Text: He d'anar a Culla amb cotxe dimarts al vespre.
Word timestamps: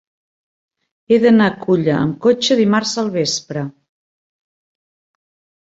He 1.15 1.19
d'anar 1.25 1.49
a 1.51 1.65
Culla 1.65 1.93
amb 1.99 2.17
cotxe 2.27 2.59
dimarts 2.63 2.95
al 3.03 3.13
vespre. 3.19 3.67